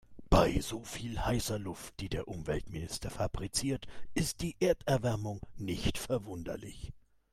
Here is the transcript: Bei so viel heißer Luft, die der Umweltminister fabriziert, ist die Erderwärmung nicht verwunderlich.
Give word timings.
Bei 0.31 0.59
so 0.61 0.83
viel 0.83 1.23
heißer 1.23 1.59
Luft, 1.59 1.99
die 1.99 2.09
der 2.09 2.27
Umweltminister 2.27 3.11
fabriziert, 3.11 3.85
ist 4.15 4.41
die 4.41 4.55
Erderwärmung 4.59 5.39
nicht 5.57 5.99
verwunderlich. 5.99 6.91